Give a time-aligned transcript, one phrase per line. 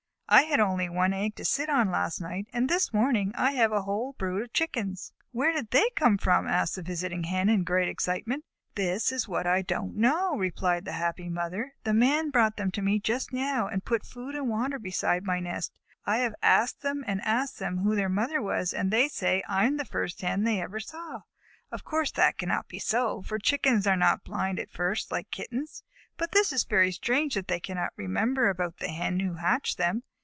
[0.33, 3.73] "I had only one egg to sit on last night, and this morning I have
[3.73, 7.65] a whole brood of Chickens." "Where did they come from?" asked the visiting Hen, in
[7.65, 8.45] great excitement.
[8.75, 11.73] "That is what I don't know," replied the happy mother.
[11.83, 15.41] "The Man brought them to me just now, and put food and water beside my
[15.41, 15.77] nest.
[16.05, 19.75] I have asked and asked them who their mother was, and they say I am
[19.75, 21.23] the first Hen they ever saw.
[21.73, 25.83] Of course that cannot be so, for Chickens are not blind at first, like Kittens,
[26.15, 30.03] but it is very strange that they cannot remember about the Hen who hatched them.